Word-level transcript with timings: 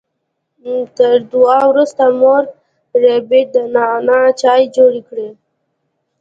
تر 0.97 1.15
دعا 1.31 1.59
وروسته 1.71 2.03
مور 2.19 2.43
ربیټ 3.03 3.47
د 3.55 3.57
نعنا 3.75 4.19
چای 4.41 4.61
جوړ 4.75 4.93
کړ 5.07 5.17